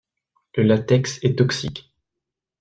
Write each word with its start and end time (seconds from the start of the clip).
Le 0.57 0.63
latex 0.63 1.19
est 1.21 1.37
toxique. 1.37 1.93